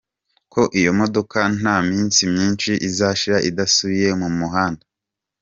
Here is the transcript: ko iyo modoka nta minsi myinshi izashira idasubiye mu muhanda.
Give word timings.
ko 0.53 0.61
iyo 0.79 0.91
modoka 0.99 1.39
nta 1.57 1.75
minsi 1.89 2.21
myinshi 2.33 2.71
izashira 2.89 3.37
idasubiye 3.49 4.09
mu 4.21 4.29
muhanda. 4.39 4.83